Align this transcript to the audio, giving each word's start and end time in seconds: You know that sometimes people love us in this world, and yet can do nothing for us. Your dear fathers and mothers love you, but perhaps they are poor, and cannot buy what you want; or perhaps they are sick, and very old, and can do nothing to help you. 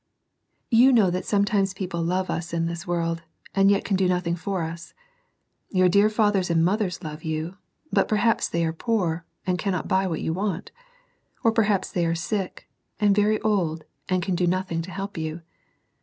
You 0.71 0.91
know 0.91 1.11
that 1.11 1.27
sometimes 1.27 1.75
people 1.75 2.01
love 2.01 2.31
us 2.31 2.53
in 2.55 2.65
this 2.65 2.87
world, 2.87 3.21
and 3.53 3.69
yet 3.69 3.85
can 3.85 3.95
do 3.95 4.07
nothing 4.07 4.35
for 4.35 4.63
us. 4.63 4.95
Your 5.69 5.87
dear 5.89 6.09
fathers 6.09 6.49
and 6.49 6.65
mothers 6.65 7.03
love 7.03 7.23
you, 7.23 7.57
but 7.91 8.07
perhaps 8.07 8.49
they 8.49 8.65
are 8.65 8.73
poor, 8.73 9.25
and 9.45 9.59
cannot 9.59 9.87
buy 9.87 10.07
what 10.07 10.21
you 10.23 10.33
want; 10.33 10.71
or 11.43 11.51
perhaps 11.51 11.91
they 11.91 12.07
are 12.07 12.15
sick, 12.15 12.67
and 12.99 13.15
very 13.15 13.39
old, 13.41 13.83
and 14.09 14.23
can 14.23 14.33
do 14.33 14.47
nothing 14.47 14.81
to 14.81 14.89
help 14.89 15.19
you. 15.19 15.41